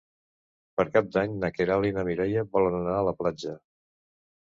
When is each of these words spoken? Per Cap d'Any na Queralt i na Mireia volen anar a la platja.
Per 0.81 0.85
Cap 0.95 1.11
d'Any 1.17 1.35
na 1.45 1.53
Queralt 1.59 1.91
i 1.91 1.95
na 1.99 2.07
Mireia 2.09 2.47
volen 2.59 2.83
anar 2.83 2.99
a 2.99 3.07
la 3.13 3.19
platja. 3.25 3.59